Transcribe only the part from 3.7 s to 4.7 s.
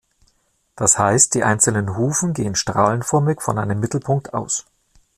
Mittelpunkt aus.